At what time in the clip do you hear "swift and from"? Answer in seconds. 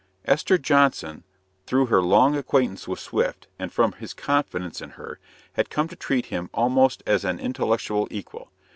2.99-3.91